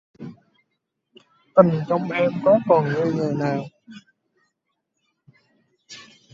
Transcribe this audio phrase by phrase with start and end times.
[1.55, 3.63] Tình trong em có còn như ngày nao